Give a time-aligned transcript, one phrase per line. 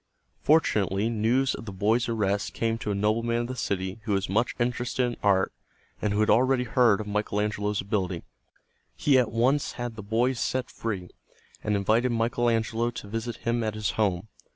[0.41, 4.27] Fortunately news of the boys' arrest came to a nobleman of the city who was
[4.29, 5.53] much interested in art
[6.01, 8.23] and who had already heard of Michael Angelo's ability.
[8.95, 11.11] He at once had the boys set free,
[11.63, 14.27] and invited Michael Angelo to visit him at his home.